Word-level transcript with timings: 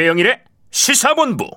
최영일의 0.00 0.38
시사본부. 0.70 1.50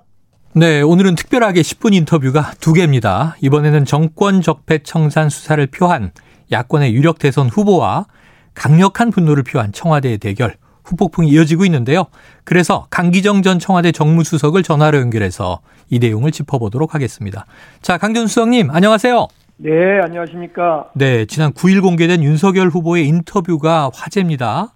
네, 0.52 0.82
오늘은 0.82 1.16
특별하게 1.16 1.62
10분 1.62 1.94
인터뷰가 1.94 2.52
두 2.60 2.74
개입니다. 2.74 3.38
이번에는 3.40 3.86
정권 3.86 4.42
적폐 4.42 4.80
청산 4.80 5.30
수사를 5.30 5.66
표한 5.68 6.12
야권의 6.52 6.94
유력 6.94 7.20
대선 7.20 7.48
후보와 7.48 8.06
강력한 8.54 9.12
분노를 9.12 9.44
표한 9.44 9.72
청와대의 9.72 10.18
대결, 10.18 10.58
후폭풍이 10.84 11.30
이어지고 11.30 11.64
있는데요. 11.64 12.08
그래서 12.44 12.86
강기정 12.90 13.44
전 13.44 13.60
청와대 13.60 13.94
정무수석을 13.94 14.62
전화로 14.62 15.00
연결해서 15.00 15.62
이 15.90 16.00
내용을 16.00 16.34
짚어보도록 16.34 16.94
하겠습니다. 16.94 17.46
자, 17.82 17.98
강전 17.98 18.28
수석님, 18.28 18.72
안녕하세요. 18.72 19.26
네, 19.56 19.72
안녕하십니까. 20.04 20.90
네, 20.96 21.26
지난 21.28 21.54
9일 21.54 21.82
공개된 21.82 22.22
윤석열 22.22 22.68
후보의 22.68 23.08
인터뷰가 23.08 23.90
화제입니다. 23.94 24.74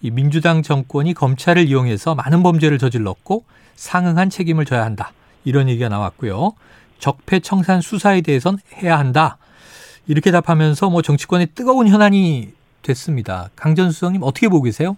이 0.00 0.10
민주당 0.10 0.62
정권이 0.62 1.14
검찰을 1.14 1.66
이용해서 1.66 2.14
많은 2.14 2.42
범죄를 2.42 2.78
저질렀고 2.78 3.44
상응한 3.74 4.30
책임을 4.30 4.64
져야 4.64 4.84
한다. 4.84 5.12
이런 5.44 5.68
얘기가 5.68 5.88
나왔고요. 5.88 6.52
적폐 6.98 7.40
청산 7.40 7.80
수사에 7.80 8.20
대해선 8.20 8.58
해야 8.76 8.98
한다. 8.98 9.38
이렇게 10.06 10.30
답하면서 10.30 10.90
뭐 10.90 11.02
정치권의 11.02 11.48
뜨거운 11.54 11.88
현안이 11.88 12.52
됐습니다. 12.82 13.50
강전 13.56 13.90
수석님 13.90 14.22
어떻게 14.22 14.48
보고 14.48 14.62
계세요? 14.62 14.96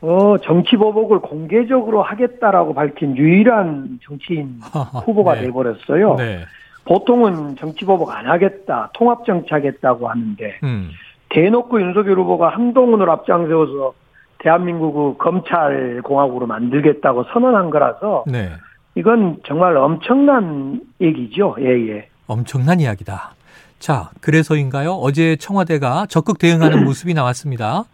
어, 0.00 0.36
정치 0.42 0.76
보복을 0.76 1.20
공개적으로 1.20 2.02
하겠다라고 2.02 2.74
밝힌 2.74 3.16
유일한 3.16 3.98
정치인 4.04 4.60
후보가 5.04 5.36
네. 5.36 5.42
돼버렸어요. 5.42 6.14
네. 6.16 6.44
보통은 6.84 7.56
정치 7.56 7.84
보복 7.84 8.10
안 8.10 8.26
하겠다, 8.26 8.90
통합 8.94 9.24
정치하겠다고 9.26 10.08
하는데 10.08 10.58
음. 10.62 10.90
대놓고 11.30 11.80
윤석열 11.80 12.18
후보가 12.20 12.50
한동훈을 12.50 13.08
앞장세워서 13.10 13.94
대한민국을 14.38 15.18
검찰 15.18 16.00
공화국으로 16.02 16.46
만들겠다고 16.46 17.24
선언한 17.32 17.70
거라서 17.70 18.24
네. 18.26 18.50
이건 18.94 19.38
정말 19.46 19.76
엄청난 19.76 20.80
얘기죠. 21.00 21.56
예, 21.60 21.66
예. 21.88 22.08
엄청난 22.26 22.80
이야기다. 22.80 23.34
자, 23.78 24.10
그래서인가요? 24.20 24.92
어제 24.92 25.36
청와대가 25.36 26.06
적극 26.06 26.38
대응하는 26.38 26.84
모습이 26.84 27.12
나왔습니다. 27.14 27.84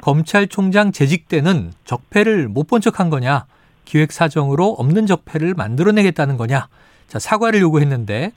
검찰총장 0.00 0.92
재직 0.92 1.28
때는 1.28 1.72
적폐를 1.84 2.48
못 2.48 2.68
본 2.68 2.80
척한 2.80 3.10
거냐? 3.10 3.46
기획사정으로 3.84 4.66
없는 4.78 5.06
적폐를 5.06 5.54
만들어내겠다는 5.54 6.36
거냐? 6.36 6.68
자, 7.08 7.18
사과를 7.18 7.60
요구했는데, 7.60 8.30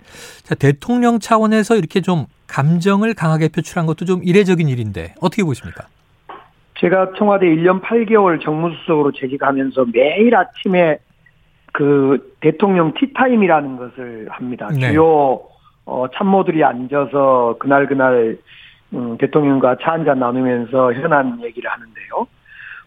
자, 0.43 0.55
대통령 0.55 1.19
차원에서 1.19 1.75
이렇게 1.75 2.01
좀 2.01 2.25
감정을 2.47 3.13
강하게 3.13 3.49
표출한 3.49 3.85
것도 3.85 4.05
좀 4.05 4.21
이례적인 4.23 4.67
일인데, 4.67 5.13
어떻게 5.21 5.43
보십니까? 5.43 5.85
제가 6.79 7.11
청와대 7.17 7.45
1년 7.47 7.81
8개월 7.81 8.41
정무수석으로 8.43 9.11
재직하면서 9.11 9.85
매일 9.93 10.35
아침에 10.35 10.97
그 11.73 12.35
대통령 12.39 12.93
티타임이라는 12.93 13.77
것을 13.77 14.27
합니다. 14.29 14.69
네. 14.71 14.91
주요 14.91 15.41
어, 15.85 16.05
참모들이 16.15 16.63
앉아서 16.63 17.57
그날 17.59 17.87
그날 17.87 18.37
음, 18.93 19.17
대통령과 19.17 19.77
차 19.81 19.93
한잔 19.93 20.19
나누면서 20.19 20.93
현안 20.93 21.41
얘기를 21.43 21.69
하는데요. 21.69 22.27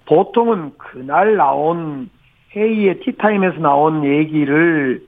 보통은 0.06 0.72
그날 0.76 1.36
나온 1.36 2.10
회의의 2.54 3.00
티타임에서 3.00 3.58
나온 3.60 4.04
얘기를 4.04 5.02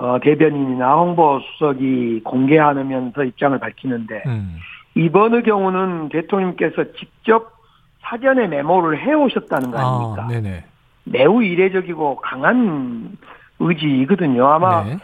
어, 0.00 0.18
대변인이나 0.18 0.94
홍보 0.94 1.40
수석이 1.40 2.22
공개 2.24 2.56
하면서 2.58 3.22
입장을 3.22 3.58
밝히는데 3.58 4.22
음. 4.26 4.56
이번의 4.94 5.42
경우는 5.42 6.08
대통령께서 6.08 6.84
직접 6.98 7.52
사전에 8.00 8.46
메모를 8.46 8.98
해오셨다는 8.98 9.70
거 9.70 9.78
아닙니까? 9.78 10.24
아, 10.24 10.28
네네. 10.28 10.64
매우 11.04 11.42
이례적이고 11.42 12.16
강한 12.16 13.18
의지이거든요. 13.58 14.46
아마 14.46 14.84
네. 14.84 14.96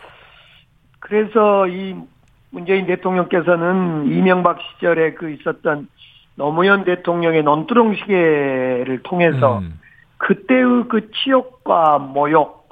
그래서 0.98 1.66
이 1.66 1.94
문재인 2.50 2.86
대통령께서는 2.86 4.06
이명박 4.10 4.58
시절에 4.62 5.12
그 5.12 5.30
있었던 5.30 5.88
노무현 6.36 6.84
대통령의 6.84 7.42
논두렁 7.42 7.96
시계를 7.96 9.00
통해서 9.02 9.58
음. 9.58 9.78
그때의 10.16 10.84
그 10.88 11.10
치욕과 11.10 11.98
모욕, 11.98 12.66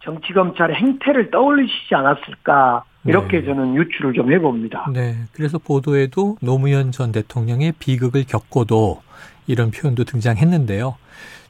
정치 0.00 0.32
검찰의 0.32 0.76
행태를 0.76 1.30
떠올리시지 1.30 1.94
않았을까 1.94 2.84
이렇게 3.04 3.40
네. 3.40 3.46
저는 3.46 3.74
유추를 3.74 4.12
좀 4.12 4.32
해봅니다. 4.32 4.90
네. 4.92 5.16
그래서 5.32 5.58
보도에도 5.58 6.36
노무현 6.40 6.92
전 6.92 7.12
대통령의 7.12 7.72
비극을 7.78 8.24
겪고도 8.24 9.02
이런 9.46 9.70
표현도 9.70 10.04
등장했는데요. 10.04 10.96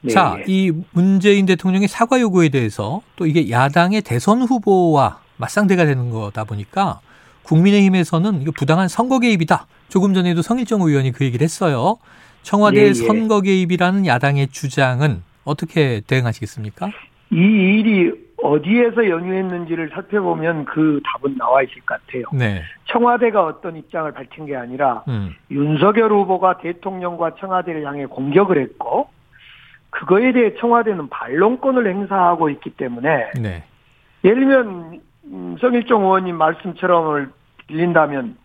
네. 0.01 0.13
자, 0.13 0.37
이 0.47 0.71
문재인 0.91 1.45
대통령의 1.45 1.87
사과 1.87 2.19
요구에 2.21 2.49
대해서 2.49 3.01
또 3.15 3.25
이게 3.25 3.49
야당의 3.49 4.01
대선 4.01 4.41
후보와 4.41 5.19
맞상대가 5.37 5.85
되는 5.85 6.09
거다 6.09 6.45
보니까 6.45 7.01
국민의힘에서는 7.43 8.41
이거 8.41 8.51
부당한 8.55 8.87
선거 8.87 9.19
개입이다. 9.19 9.67
조금 9.89 10.13
전에도 10.13 10.41
성일정 10.41 10.81
의원이 10.81 11.11
그 11.11 11.25
얘기를 11.25 11.43
했어요. 11.43 11.97
청와대의 12.43 12.85
예, 12.85 12.89
예. 12.89 12.93
선거 12.93 13.41
개입이라는 13.41 14.05
야당의 14.05 14.49
주장은 14.49 15.23
어떻게 15.43 16.01
대응하시겠습니까? 16.07 16.87
이 17.31 17.35
일이 17.35 18.11
어디에서 18.41 19.09
연유했는지를 19.09 19.89
살펴보면 19.93 20.65
그 20.65 21.01
답은 21.03 21.37
나와 21.37 21.61
있을 21.61 21.81
것 21.81 21.99
같아요. 22.05 22.23
네. 22.33 22.61
청와대가 22.85 23.43
어떤 23.43 23.75
입장을 23.75 24.11
밝힌 24.11 24.45
게 24.45 24.55
아니라 24.55 25.03
음. 25.07 25.35
윤석열 25.51 26.11
후보가 26.11 26.59
대통령과 26.59 27.35
청와대를 27.35 27.85
향해 27.85 28.05
공격을 28.05 28.57
했고 28.57 29.09
그거에 29.89 30.31
대해 30.31 30.53
청와대는 30.55 31.09
반론권을 31.09 31.87
행사하고 31.87 32.49
있기 32.49 32.71
때문에 32.71 33.31
네. 33.39 33.63
예를 34.23 34.45
들면 34.45 35.01
음, 35.25 35.57
성일종 35.59 36.03
의원님 36.03 36.35
말씀처럼을 36.37 37.29
빌린다면 37.67 38.37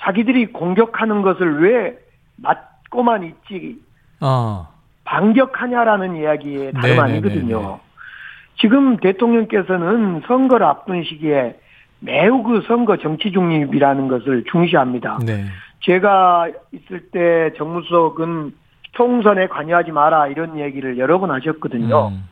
자기들이 0.00 0.52
공격하는 0.52 1.22
것을 1.22 1.62
왜 1.62 1.98
맞고만 2.36 3.24
있지 3.24 3.80
어. 4.20 4.68
반격하냐라는 5.04 6.16
이야기에 6.16 6.72
다름 6.72 6.96
네네네네. 6.96 7.00
아니거든요. 7.00 7.80
지금 8.56 8.96
대통령께서는 8.98 10.22
선거를 10.26 10.66
앞둔 10.66 11.04
시기에 11.04 11.58
매우 12.00 12.42
그 12.42 12.62
선거 12.66 12.96
정치 12.96 13.32
중립이라는 13.32 14.08
것을 14.08 14.44
중시합니다. 14.50 15.18
네. 15.24 15.44
제가 15.80 16.48
있을 16.72 17.10
때 17.10 17.52
정무수석은 17.56 18.52
총선에 18.92 19.46
관여하지 19.48 19.92
마라 19.92 20.28
이런 20.28 20.58
얘기를 20.58 20.98
여러 20.98 21.18
번 21.18 21.30
하셨거든요. 21.30 22.08
음. 22.08 22.24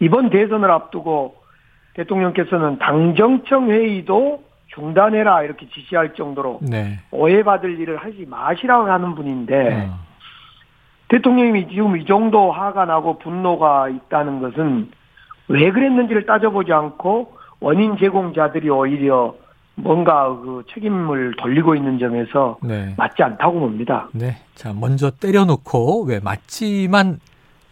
이번 0.00 0.30
대선을 0.30 0.70
앞두고 0.70 1.36
대통령께서는 1.94 2.78
당정청 2.78 3.70
회의도 3.70 4.44
중단해라 4.68 5.42
이렇게 5.42 5.68
지시할 5.68 6.14
정도로 6.14 6.60
네. 6.62 7.00
오해받을 7.10 7.80
일을 7.80 7.96
하지 7.96 8.26
마시라고 8.28 8.88
하는 8.88 9.14
분인데 9.14 9.88
어. 9.90 9.98
대통령이 11.08 11.68
지금 11.68 11.96
이 11.96 12.04
정도 12.04 12.52
화가 12.52 12.84
나고 12.84 13.18
분노가 13.18 13.88
있다는 13.88 14.40
것은 14.40 14.90
왜 15.48 15.70
그랬는지를 15.70 16.26
따져보지 16.26 16.72
않고 16.72 17.32
원인 17.60 17.96
제공자들이 17.98 18.70
오히려 18.70 19.34
뭔가 19.74 20.28
그 20.28 20.64
책임을 20.72 21.36
돌리고 21.36 21.74
있는 21.74 21.98
점에서 21.98 22.58
네. 22.62 22.94
맞지 22.96 23.22
않다고 23.22 23.60
봅니다. 23.60 24.08
네. 24.12 24.36
자, 24.54 24.72
먼저 24.72 25.10
때려놓고 25.10 26.04
왜 26.04 26.20
맞지만 26.20 27.20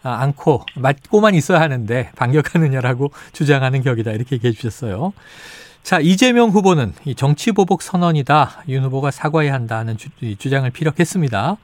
아, 0.03 0.21
않고 0.21 0.63
맞고만 0.75 1.35
있어야 1.35 1.59
하는데 1.59 2.11
반격하느냐라고 2.15 3.11
주장하는 3.33 3.81
격이다 3.81 4.11
이렇게 4.11 4.35
얘기해 4.35 4.53
주셨어요. 4.53 5.13
자, 5.83 5.99
이재명 5.99 6.49
후보는 6.49 6.93
이 7.05 7.15
정치 7.15 7.51
보복 7.51 7.81
선언이다. 7.81 8.63
윤 8.69 8.83
후보가 8.83 9.11
사과해야 9.11 9.53
한다는 9.53 9.97
주, 9.97 10.09
이 10.21 10.35
주장을 10.35 10.69
피력했습니다. 10.69 11.57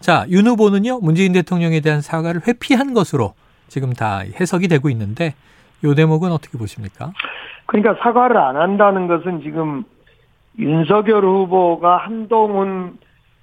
자, 0.00 0.26
윤 0.30 0.46
후보는요. 0.46 1.00
문재인 1.00 1.32
대통령에 1.32 1.80
대한 1.80 2.00
사과를 2.00 2.42
회피한 2.46 2.94
것으로 2.94 3.34
지금 3.68 3.92
다 3.92 4.18
해석이 4.18 4.68
되고 4.68 4.88
있는데 4.90 5.34
요 5.84 5.94
대목은 5.94 6.32
어떻게 6.32 6.58
보십니까? 6.58 7.12
그러니까 7.66 7.94
사과를 8.02 8.36
안 8.36 8.56
한다는 8.56 9.06
것은 9.06 9.42
지금 9.42 9.84
윤석열 10.58 11.24
후보가 11.24 11.98
한동훈 11.98 12.98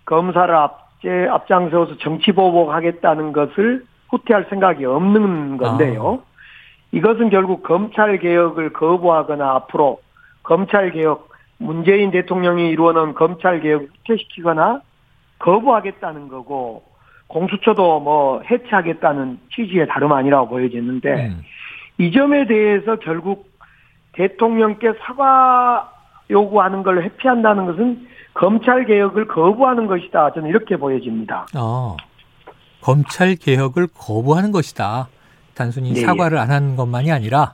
검사를 0.06 0.54
앞제, 0.54 1.28
앞장세워서 1.30 1.98
정치 1.98 2.32
보복하겠다는 2.32 3.34
것을 3.34 3.86
후퇴할 4.10 4.48
생각이 4.50 4.86
없는 4.86 5.58
건데요. 5.58 6.22
이것은 6.92 7.30
결국 7.30 7.64
검찰 7.64 8.18
개혁을 8.20 8.74
거부하거나 8.74 9.56
앞으로 9.56 10.00
검찰 10.44 10.92
개혁 10.92 11.30
문재인 11.58 12.12
대통령이 12.12 12.70
이루어놓은 12.70 13.14
검찰 13.16 13.60
개혁을 13.62 13.90
후퇴시키거나 14.00 14.82
거부하겠다는 15.40 16.28
거고 16.30 16.84
공수처도 17.28 18.00
뭐 18.00 18.42
해체하겠다는 18.50 19.40
취지의 19.54 19.88
다름 19.88 20.14
아니라고 20.14 20.48
보여지는데 20.48 21.28
음. 21.28 21.42
이 22.00 22.12
점에 22.12 22.46
대해서 22.48 22.98
결국 23.00 23.50
대통령께 24.14 24.94
사과 25.06 25.92
요구하는 26.30 26.84
걸 26.84 27.04
회피한다는 27.04 27.66
것은 27.66 28.08
검찰 28.34 28.86
개혁을 28.86 29.28
거부하는 29.28 29.88
것이다. 29.88 30.34
저는 30.34 30.50
이렇게 30.50 30.78
보여집니다. 30.78 31.48
어, 31.56 31.96
검찰 32.82 33.36
개혁을 33.36 33.88
거부하는 33.96 34.52
것이다. 34.52 35.08
단순히 35.56 35.94
네, 35.94 36.02
사과를 36.02 36.38
안 36.38 36.52
한 36.52 36.76
것만이 36.76 37.12
아니라 37.12 37.54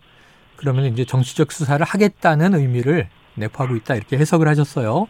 그러면 0.58 0.86
이제 0.86 1.06
정치적 1.06 1.52
수사를 1.52 1.86
하겠다는 1.86 2.54
의미를 2.56 3.08
내포하고 3.36 3.76
있다 3.78 3.96
이렇게 3.96 4.18
해석을 4.18 4.48
하셨어요. 4.48 5.08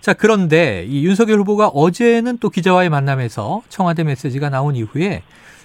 자, 0.00 0.12
그런데 0.12 0.84
이 0.86 1.04
윤석열 1.06 1.40
후보가 1.40 1.68
어제는 1.68 2.38
또 2.38 2.50
기자와의 2.50 2.90
만남에서 2.90 3.62
청와대 3.68 4.04
메시지가 4.04 4.50
나온 4.50 4.76
이후에 4.76 5.22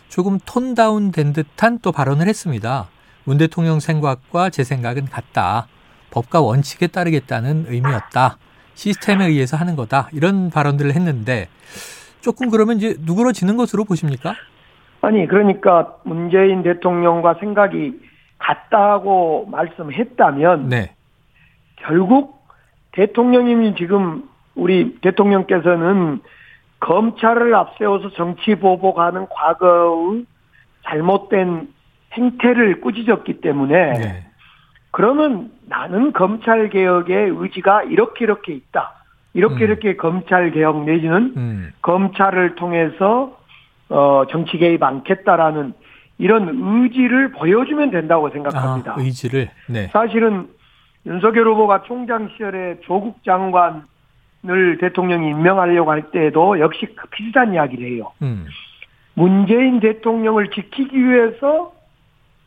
조금 0.10 0.40
톤 0.46 0.74
다운된 0.76 1.34
듯한 1.34 1.80
또 1.82 1.92
발언을 1.92 2.28
했습니다. 2.28 2.88
문 3.24 3.38
대통령 3.38 3.80
생각과 3.80 4.50
제 4.50 4.64
생각은 4.64 5.06
같다. 5.06 5.68
법과 6.12 6.42
원칙에 6.42 6.88
따르겠다는 6.88 7.66
의미였다. 7.68 8.38
시스템에 8.74 9.28
의해서 9.28 9.58
하는 9.58 9.76
거다. 9.76 10.10
이런 10.12 10.50
발언들을 10.50 10.94
했는데 10.94 11.48
조금 12.22 12.50
그러면 12.50 12.78
이제 12.78 12.96
누그러지는 13.00 13.58
것으로 13.58 13.86
보십니까? 13.86 14.34
아니 15.02 15.28
그러니까 15.28 15.96
문재인 16.04 16.64
대통령과 16.64 17.36
생각이 17.40 18.00
같다고 18.38 19.48
말씀했다면 19.50 20.70
네. 20.70 20.96
결국 21.78 22.46
대통령님이 22.92 23.76
지금 23.76 24.28
우리 24.56 24.98
대통령께서는 25.02 26.22
검찰을 26.80 27.54
앞세워서 27.56 28.12
정치 28.12 28.56
보복하는 28.56 29.28
과거의 29.30 30.26
잘못된 30.84 31.68
행태를 32.14 32.82
꾸짖었기 32.82 33.42
때문에 33.42 33.92
네. 33.94 34.26
그러면 34.92 35.52
나는 35.68 36.12
검찰 36.12 36.70
개혁의 36.70 37.34
의지가 37.38 37.84
이렇게 37.84 38.26
이렇게 38.26 38.54
있다. 38.54 38.94
이렇게 39.34 39.56
음. 39.56 39.62
이렇게 39.62 39.96
검찰 39.96 40.52
개혁 40.52 40.84
내지는 40.84 41.34
음. 41.38 41.74
검찰을 41.82 42.56
통해서 42.56 43.38
어 43.90 44.26
정치 44.30 44.58
개입 44.58 44.84
않겠다라는 44.84 45.74
이런 46.18 46.60
의지를 46.62 47.32
보여주면 47.32 47.92
된다고 47.92 48.30
생각합니다. 48.30 48.92
아, 48.92 48.96
의지를. 49.00 49.50
네. 49.68 49.88
사실은 49.88 50.48
윤석열 51.06 51.48
후보가 51.48 51.84
총장 51.84 52.30
시절에 52.30 52.80
조국 52.82 53.24
장관을 53.24 54.78
대통령이 54.80 55.30
임명하려고 55.30 55.90
할 55.90 56.12
때에도 56.12 56.60
역시 56.60 56.86
그 56.96 57.08
비슷한 57.10 57.54
이야기를 57.54 57.92
해요. 57.92 58.12
음. 58.22 58.46
문재인 59.14 59.80
대통령을 59.80 60.52
지키기 60.52 60.98
위해서 60.98 61.74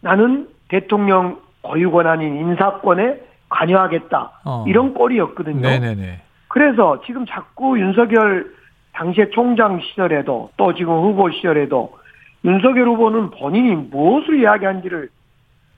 나는 0.05 0.49
대통령 0.69 1.41
고유 1.63 1.91
권한인 1.91 2.37
인사권에 2.37 3.21
관여하겠다. 3.49 4.31
어. 4.45 4.65
이런 4.69 4.93
꼴이었거든요. 4.93 5.61
네네네. 5.61 6.21
그래서 6.49 7.01
지금 7.07 7.25
자꾸 7.27 7.81
윤석열 7.81 8.55
당시에 8.93 9.31
총장 9.31 9.81
시절에도 9.81 10.51
또 10.57 10.75
지금 10.75 10.93
후보 10.95 11.31
시절에도 11.31 11.97
윤석열 12.45 12.89
후보는 12.89 13.31
본인이 13.31 13.75
무엇을 13.75 14.41
이야기한지를 14.41 15.09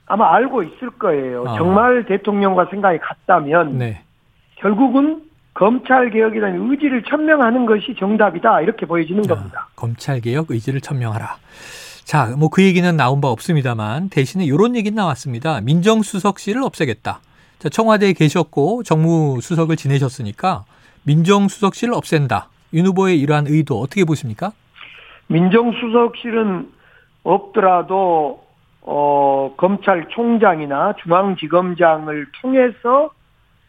아마 0.06 0.34
알고 0.34 0.64
있을 0.64 0.90
거예요. 0.90 1.44
아. 1.46 1.56
정말 1.56 2.04
대통령과 2.04 2.66
생각이 2.66 2.98
같다면 2.98 3.78
네. 3.78 4.02
결국은 4.56 5.22
검찰 5.54 6.10
개혁이라는 6.10 6.70
의지를 6.70 7.02
천명하는 7.04 7.64
것이 7.64 7.94
정답이다 7.98 8.60
이렇게 8.60 8.86
보여지는 8.86 9.22
겁니다. 9.22 9.68
아, 9.68 9.72
검찰 9.76 10.20
개혁 10.20 10.50
의지를 10.50 10.80
천명하라. 10.80 11.36
자, 12.06 12.36
뭐 12.38 12.48
그 12.48 12.62
얘기는 12.62 12.96
나온 12.96 13.20
바 13.20 13.28
없습니다만 13.28 14.10
대신에 14.10 14.44
이런 14.44 14.76
얘기는 14.76 14.94
나왔습니다. 14.94 15.60
민정수석실을 15.60 16.62
없애겠다. 16.62 17.18
자, 17.58 17.68
청와대에 17.68 18.12
계셨고 18.12 18.84
정무수석을 18.84 19.74
지내셨으니까 19.74 20.64
민정수석실을 21.02 21.92
없앤다. 21.92 22.48
윤 22.74 22.86
후보의 22.86 23.18
이러한 23.18 23.46
의도 23.48 23.80
어떻게 23.80 24.04
보십니까? 24.04 24.52
민정수석실은 25.26 26.70
없더라도 27.24 28.44
어, 28.82 29.54
검찰총장이나 29.56 30.94
중앙지검장을 31.02 32.26
통해서 32.40 33.10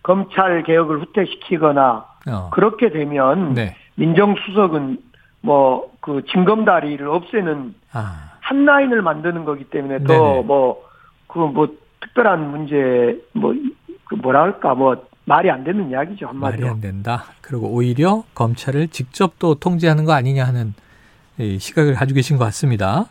검찰 0.04 0.62
개혁을 0.63 1.01
후퇴시키거나 1.01 2.06
어. 2.30 2.50
그렇게 2.54 2.92
되면 2.92 3.56
네. 3.56 3.75
민정수석은 3.95 5.06
뭐 5.42 5.92
그 6.01 6.24
징검다리를 6.31 7.06
없애는 7.07 7.75
아, 7.92 8.31
한 8.39 8.66
라인을 8.66 9.01
만드는 9.01 9.44
거기 9.45 9.66
때문에. 9.66 10.00
또 10.06 10.42
뭐 10.44 10.84
그뭐 11.28 11.68
특별한 12.01 12.51
문제 12.51 13.22
뭐 13.34 13.54
그 14.10 14.16
뭐라 14.16 14.42
할까 14.44 14.74
뭐 14.74 14.95
말이 15.25 15.51
안 15.51 15.66
되는 15.66 15.89
이야기죠 15.89 16.28
말이 16.28 16.38
한마디로. 16.63 16.68
안 16.69 16.80
된다. 16.81 17.25
그리고 17.42 17.68
오히려 17.68 18.24
검찰을 18.36 18.88
직접 18.88 19.38
또 19.39 19.56
통제하는 19.56 20.06
거 20.06 20.13
아니냐 20.13 20.45
하는 20.45 20.74
이 21.38 21.60
시각을 21.60 21.94
가지고 21.95 22.16
계신 22.16 22.38
것 22.38 22.45
같습니다. 22.45 23.06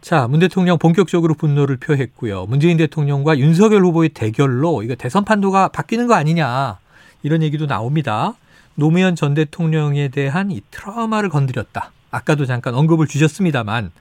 자, 0.00 0.28
문 0.28 0.38
대통령 0.40 0.78
본격적으로 0.78 1.34
분노를 1.34 1.76
표했고요. 1.78 2.46
문재인 2.46 2.76
대통령과 2.76 3.38
윤석열 3.38 3.84
후보의 3.84 4.10
대결로 4.10 4.82
이거 4.82 4.94
대선 4.94 5.24
판도가 5.24 5.68
바뀌는 5.68 6.06
거 6.06 6.14
아니냐 6.14 6.78
이런 7.24 7.42
얘기도 7.42 7.66
나옵니다. 7.66 8.34
노무현 8.80 9.14
전 9.14 9.34
대통령에 9.34 10.08
대한 10.08 10.50
이 10.50 10.60
트라우마를 10.70 11.28
건드렸다. 11.28 11.92
아까도 12.10 12.44
잠깐 12.44 12.74
언급을 12.74 13.06
주셨습니다만 13.06 13.92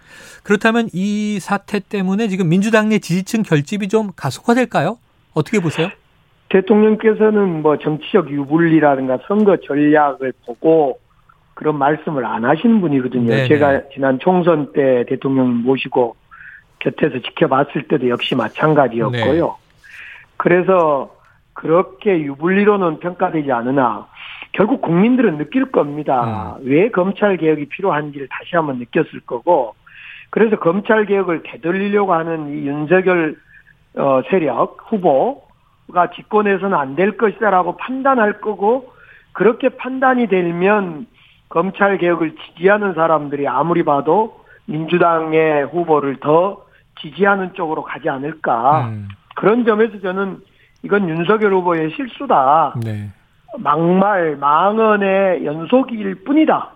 그렇다면 0.41 0.89
이 0.93 1.37
사태 1.39 1.79
때문에 1.79 2.27
지금 2.27 2.49
민주당 2.49 2.89
내 2.89 2.97
지지층 2.97 3.43
결집이 3.43 3.87
좀 3.87 4.09
가속화될까요? 4.15 4.97
어떻게 5.35 5.59
보세요? 5.59 5.89
대통령께서는 6.49 7.61
뭐 7.61 7.77
정치적 7.77 8.31
유불리라든가 8.31 9.19
선거 9.27 9.57
전략을 9.57 10.33
보고 10.47 10.99
그런 11.53 11.77
말씀을 11.77 12.25
안 12.25 12.45
하신 12.45 12.81
분이거든요. 12.81 13.27
네네. 13.27 13.47
제가 13.47 13.81
지난 13.93 14.17
총선 14.17 14.71
때 14.73 15.05
대통령 15.07 15.61
모시고 15.61 16.15
곁에서 16.79 17.19
지켜봤을 17.19 17.87
때도 17.89 18.09
역시 18.09 18.33
마찬가지였고요. 18.33 19.45
네. 19.45 19.53
그래서 20.37 21.13
그렇게 21.53 22.21
유불리로는 22.21 22.99
평가되지 22.99 23.51
않으나 23.51 24.07
결국 24.59 24.81
국민들은 24.81 25.37
느낄 25.37 25.71
겁니다. 25.71 26.57
왜 26.63 26.91
검찰 26.91 27.37
개혁이 27.37 27.69
필요한지를 27.69 28.27
다시 28.29 28.57
한번 28.57 28.77
느꼈을 28.79 29.21
거고 29.25 29.73
그래서 30.31 30.57
검찰 30.59 31.05
개혁을 31.05 31.43
되돌리려고 31.43 32.13
하는 32.13 32.49
이 32.49 32.67
윤석열 32.67 33.37
어, 33.95 34.21
세력 34.29 34.75
후보가 34.91 36.09
집권해서는 36.13 36.77
안 36.77 36.95
될 36.97 37.15
것이다라고 37.15 37.77
판단할 37.77 38.41
거고 38.41 38.91
그렇게 39.31 39.69
판단이 39.69 40.27
되면 40.27 41.07
검찰 41.47 41.97
개혁을 41.97 42.35
지지하는 42.35 42.95
사람들이 42.95 43.47
아무리 43.47 43.83
봐도 43.83 44.41
민주당의 44.65 45.67
후보를 45.67 46.17
더 46.17 46.65
지지하는 46.99 47.53
쪽으로 47.53 47.83
가지 47.83 48.09
않을까 48.09 48.89
음, 48.89 49.07
그런 49.37 49.63
점에서 49.63 50.01
저는 50.01 50.39
이건 50.83 51.07
윤석열 51.07 51.53
후보의 51.53 51.91
실수다. 51.91 52.73
네. 52.83 53.09
막말, 53.57 54.37
망언의 54.37 55.45
연속일 55.45 56.23
뿐이다. 56.23 56.71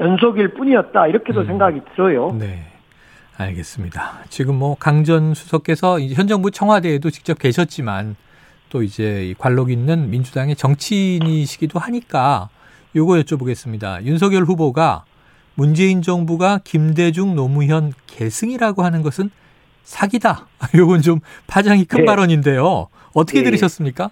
연속일 0.00 0.54
뿐이었다. 0.54 1.06
이렇게도 1.06 1.40
음. 1.40 1.46
생각이 1.46 1.80
들어요. 1.94 2.32
네. 2.38 2.64
알겠습니다. 3.38 4.20
지금 4.30 4.56
뭐 4.56 4.76
강전 4.78 5.34
수석께서 5.34 6.00
현 6.00 6.26
정부 6.26 6.50
청와대에도 6.50 7.10
직접 7.10 7.38
계셨지만 7.38 8.16
또 8.70 8.82
이제 8.82 9.26
이 9.26 9.34
관록 9.34 9.70
있는 9.70 10.10
민주당의 10.10 10.56
정치인이시기도 10.56 11.78
하니까 11.78 12.48
요거 12.94 13.14
여쭤보겠습니다. 13.14 14.02
윤석열 14.04 14.44
후보가 14.44 15.04
문재인 15.54 16.02
정부가 16.02 16.60
김대중 16.64 17.34
노무현 17.34 17.92
계승이라고 18.06 18.82
하는 18.82 19.02
것은 19.02 19.30
사기다. 19.84 20.46
요건 20.74 21.02
좀 21.02 21.20
파장이 21.46 21.84
큰 21.84 22.00
네. 22.00 22.04
발언인데요. 22.06 22.88
어떻게 23.14 23.40
네. 23.40 23.44
들으셨습니까? 23.44 24.10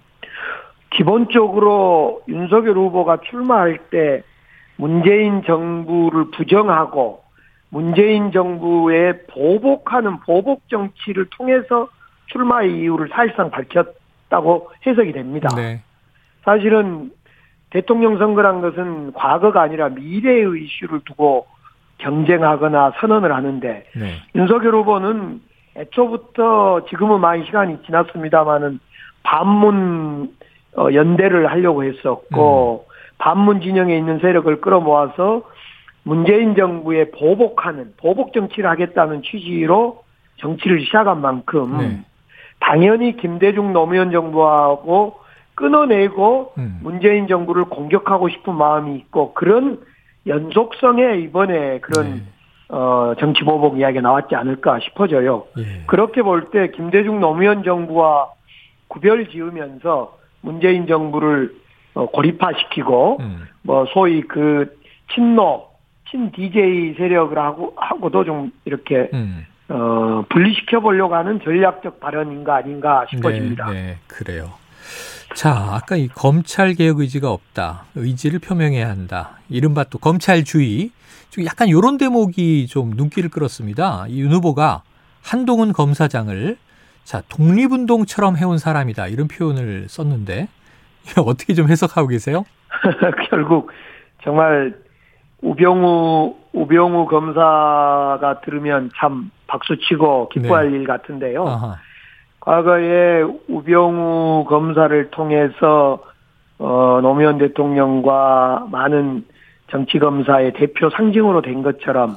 기본적으로 0.95 2.23
윤석열 2.29 2.77
후보가 2.77 3.19
출마할 3.29 3.79
때 3.91 4.23
문재인 4.77 5.43
정부를 5.43 6.31
부정하고 6.31 7.23
문재인 7.69 8.31
정부에 8.31 9.25
보복하는 9.27 10.21
보복 10.21 10.69
정치를 10.69 11.27
통해서 11.31 11.89
출마의 12.27 12.79
이유를 12.79 13.09
사실상 13.09 13.51
밝혔다고 13.51 14.71
해석이 14.87 15.13
됩니다. 15.13 15.49
네. 15.57 15.83
사실은 16.45 17.11
대통령 17.71 18.19
선거란 18.19 18.61
것은 18.61 19.13
과거가 19.15 19.61
아니라 19.61 19.89
미래의 19.89 20.65
이슈를 20.65 21.01
두고 21.05 21.47
경쟁하거나 21.99 22.93
선언을 23.01 23.35
하는데 23.35 23.85
네. 23.97 24.15
윤석열 24.37 24.75
후보는 24.75 25.41
애초부터 25.77 26.85
지금은 26.89 27.21
많이 27.21 27.45
시간이 27.47 27.83
지났습니다마는 27.85 28.79
반문 29.25 30.31
어, 30.77 30.93
연대를 30.93 31.51
하려고 31.51 31.85
했었고 31.85 32.87
반문 33.19 33.61
진영에 33.61 33.97
있는 33.97 34.19
세력을 34.19 34.61
끌어모아서 34.61 35.43
문재인 36.03 36.55
정부에 36.55 37.11
보복하는 37.11 37.93
보복 37.97 38.33
정치를 38.33 38.69
하겠다는 38.71 39.23
취지로 39.23 40.03
정치를 40.37 40.81
시작한 40.85 41.21
만큼 41.21 41.79
네. 41.79 42.01
당연히 42.61 43.17
김대중 43.17 43.73
노무현 43.73 44.11
정부하고 44.11 45.15
끊어내고 45.55 46.53
음. 46.59 46.81
문재인 46.83 47.29
정부를 47.29 47.65
공격하고 47.65 48.29
싶은 48.29 48.55
마음이 48.55 48.97
있고 48.97 49.33
그런 49.35 49.81
연속성에 50.27 51.19
이번에 51.19 51.79
그런 51.81 52.15
네. 52.17 52.23
어, 52.69 53.15
정치 53.21 53.45
보복 53.45 53.79
이야기가 53.79 54.01
나왔지 54.01 54.35
않을까 54.35 54.81
싶어져요. 54.81 55.45
예. 55.59 55.85
그렇게 55.87 56.23
볼 56.23 56.51
때 56.51 56.69
김대중 56.71 57.21
노무현 57.21 57.63
정부와 57.63 58.31
구별 58.89 59.29
지으면서 59.29 60.19
문재인 60.45 60.87
정부를 60.87 61.55
어, 61.95 62.07
고립화시키고 62.07 63.19
음. 63.21 63.47
뭐 63.63 63.87
소위 63.93 64.21
그 64.23 64.79
친노 65.15 65.69
친 66.11 66.31
DJ 66.33 66.95
세력을 66.97 67.37
하고 67.39 67.73
하고도 67.77 68.25
좀 68.25 68.53
이렇게 68.65 69.09
음. 69.15 69.47
어, 69.69 70.25
분리시켜 70.29 70.81
보려고 70.81 71.15
하는 71.15 71.41
전략적 71.43 71.99
발언인가 71.99 72.57
아닌가 72.57 73.07
싶어집니다. 73.11 73.71
네, 73.71 73.73
네, 73.73 73.99
그래요. 74.07 74.53
자, 75.35 75.51
아까 75.73 75.97
이 75.97 76.09
검찰 76.09 76.75
개혁 76.75 77.01
의지가 77.01 77.31
없다. 77.31 77.87
의지를 77.95 78.39
표명해야 78.39 78.89
한다. 78.89 79.39
이른바 79.49 79.85
또 79.85 79.99
검찰주의. 79.99 80.91
좀 81.31 81.45
약간 81.47 81.69
요런 81.69 81.97
대목이 81.97 82.69
좀 82.69 82.91
눈길을 82.91 83.31
끌었습니다. 83.31 84.07
이윤 84.09 84.31
후보가 84.33 84.83
한동훈 85.23 85.73
검사장을 85.73 86.57
자, 87.05 87.23
독립운동처럼 87.29 88.37
해온 88.37 88.59
사람이다. 88.59 89.09
이런 89.09 89.29
표현을 89.29 89.89
썼는데 89.89 90.49
어떻게 91.25 91.55
좀 91.55 91.69
해석하고 91.69 92.09
계세요? 92.09 92.45
결국 93.31 93.71
정말 94.23 94.75
우병우 95.43 96.35
우병우 96.55 97.07
검사가 97.07 98.41
들으면 98.45 98.91
참 98.97 99.31
박수치고 99.47 100.31
기뻐할 100.31 100.73
일 100.73 100.87
같은데요. 100.87 101.47
아하. 101.47 101.77
과거에 102.41 103.23
우병우 103.49 104.47
검사를 104.49 105.11
통해서 105.11 106.03
어, 106.59 107.01
노무현 107.03 107.39
대통령과 107.39 108.69
많은 108.71 109.25
정치 109.71 109.99
검사의 109.99 110.53
대표 110.55 110.89
상징으로 110.91 111.43
된 111.43 111.63
것처럼 111.63 112.17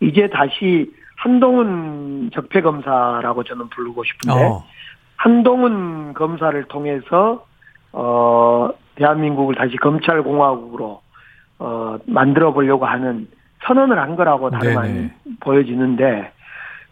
이제 0.00 0.28
다시 0.28 0.90
한동훈 1.22 2.30
적폐 2.34 2.62
검사라고 2.62 3.44
저는 3.44 3.68
부르고 3.68 4.02
싶은데 4.02 4.44
어. 4.44 4.64
한동훈 5.16 6.14
검사를 6.14 6.60
통해서 6.64 7.46
어 7.92 8.70
대한민국을 8.96 9.54
다시 9.54 9.76
검찰 9.76 10.24
공화국으로 10.24 11.00
어 11.60 11.98
만들어 12.06 12.52
보려고 12.52 12.86
하는 12.86 13.28
선언을 13.64 14.00
한 14.00 14.16
거라고 14.16 14.50
다름 14.50 15.12
보여지는데 15.38 16.32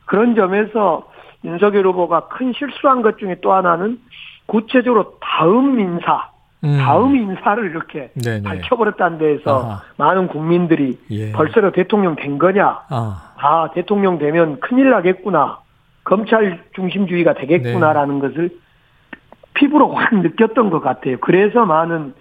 그런 0.05 0.37
점에서 0.37 1.09
윤석열 1.45 1.87
후보가 1.89 2.29
큰 2.29 2.53
실수한 2.53 3.03
것 3.03 3.19
중에 3.19 3.39
또 3.41 3.53
하나는 3.53 3.99
구체적으로 4.47 5.19
다음 5.21 5.81
인사, 5.81 6.31
음. 6.63 6.79
다음 6.79 7.17
인사를 7.17 7.71
이렇게 7.71 8.11
네네. 8.23 8.43
밝혀버렸다는 8.43 9.19
데에서 9.19 9.61
아하. 9.61 9.83
많은 9.97 10.29
국민들이 10.29 10.99
예. 11.11 11.33
벌써 11.33 11.71
대통령 11.71 12.17
된 12.17 12.39
거냐? 12.39 12.83
아. 12.89 13.33
아, 13.37 13.71
대통령 13.75 14.19
되면 14.19 14.61
큰일 14.61 14.91
나겠구나. 14.91 15.61
검찰 16.05 16.63
중심주의가 16.75 17.35
네. 17.35 17.41
되겠구나라는 17.41 18.19
것을 18.19 18.51
피부로 19.55 19.93
확 19.93 20.15
느꼈던 20.15 20.71
것 20.71 20.81
같아요. 20.81 21.19
그래서 21.21 21.65
많은 21.65 22.15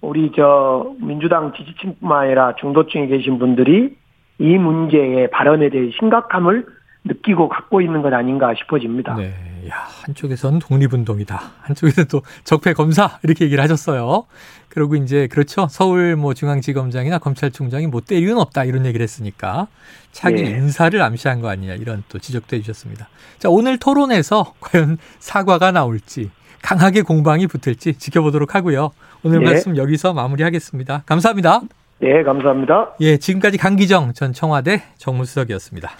우리 0.00 0.32
저 0.34 0.92
민주당 1.00 1.52
지지층뿐만 1.52 2.22
아니라 2.24 2.54
중도층에 2.56 3.06
계신 3.06 3.38
분들이 3.38 3.96
이 4.38 4.58
문제의 4.58 5.30
발언에 5.30 5.68
대해 5.68 5.90
심각함을 5.98 6.66
느끼고 7.04 7.48
갖고 7.48 7.80
있는 7.80 8.02
것 8.02 8.12
아닌가 8.12 8.54
싶어집니다. 8.54 9.16
네. 9.16 9.32
야, 9.68 9.86
한쪽에선 10.04 10.58
독립운동이다. 10.58 11.52
한쪽에서는 11.62 12.08
또 12.08 12.22
적폐 12.44 12.72
검사 12.72 13.18
이렇게 13.22 13.44
얘기를 13.44 13.62
하셨어요. 13.62 14.26
그리고 14.68 14.96
이제 14.96 15.26
그렇죠. 15.26 15.66
서울 15.68 16.16
뭐 16.16 16.32
중앙지검장이나 16.32 17.18
검찰총장이 17.18 17.88
뭐 17.88 18.00
때리는 18.00 18.38
없다 18.38 18.64
이런 18.64 18.86
얘기를 18.86 19.02
했으니까 19.02 19.66
차기 20.12 20.42
네. 20.42 20.50
인사를 20.50 21.00
암시한 21.00 21.40
거 21.40 21.48
아니냐 21.48 21.74
이런 21.74 22.04
또 22.08 22.18
지적도 22.18 22.56
해주셨습니다. 22.56 23.08
자, 23.38 23.48
오늘 23.50 23.78
토론에서 23.78 24.54
과연 24.60 24.98
사과가 25.18 25.72
나올지 25.72 26.30
강하게 26.62 27.02
공방이 27.02 27.46
붙을지 27.46 27.94
지켜보도록 27.94 28.54
하고요. 28.54 28.90
오늘 29.22 29.40
네. 29.40 29.46
말씀 29.46 29.76
여기서 29.76 30.12
마무리하겠습니다. 30.12 31.02
감사합니다. 31.06 31.62
네, 31.98 32.22
감사합니다. 32.22 32.94
예, 33.00 33.18
지금까지 33.18 33.58
강기정 33.58 34.14
전 34.14 34.32
청와대 34.32 34.82
정무수석이었습니다. 34.98 35.90